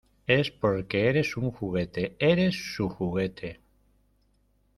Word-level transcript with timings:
Es 0.25 0.49
porque 0.49 1.09
eres 1.09 1.37
un 1.37 1.51
juguete. 1.51 2.15
Eres 2.17 2.55
su 2.73 2.89
juguete. 2.89 3.59